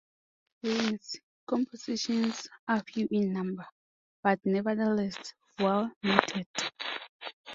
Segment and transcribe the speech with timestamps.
[0.63, 3.67] Bruins' compositions are few in number,
[4.23, 6.47] but nevertheless well noted.